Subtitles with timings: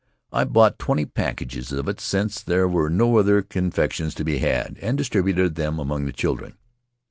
[0.33, 4.39] I bought twenty packages of it, since there were no other con fections to be
[4.39, 6.55] had, and distributed them among the children.